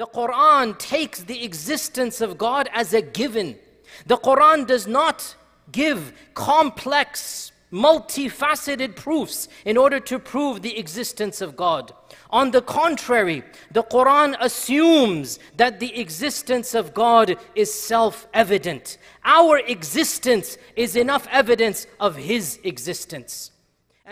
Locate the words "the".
0.00-0.06, 1.24-1.44, 4.06-4.16, 10.62-10.78, 12.50-12.62, 13.72-13.82, 15.80-16.00